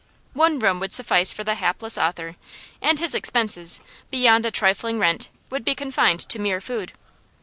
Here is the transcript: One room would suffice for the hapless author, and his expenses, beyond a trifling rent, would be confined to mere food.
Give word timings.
One 0.33 0.57
room 0.57 0.79
would 0.79 0.91
suffice 0.93 1.31
for 1.31 1.43
the 1.43 1.53
hapless 1.53 1.95
author, 1.95 2.35
and 2.81 2.97
his 2.97 3.13
expenses, 3.13 3.81
beyond 4.09 4.47
a 4.47 4.49
trifling 4.49 4.97
rent, 4.97 5.29
would 5.51 5.63
be 5.63 5.75
confined 5.75 6.21
to 6.21 6.39
mere 6.39 6.59
food. 6.59 6.93